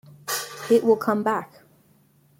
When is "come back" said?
0.97-1.61